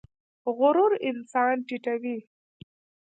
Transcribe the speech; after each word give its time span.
غرور 0.59 0.91
انسان 1.09 1.55
ټیټوي 1.67 2.17